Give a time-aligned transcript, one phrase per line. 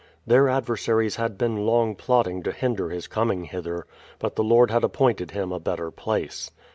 [0.25, 3.85] Their adversaries had been long plotting to hinder his coming hither;
[4.17, 6.49] but tlie Lord had appointed him a better place.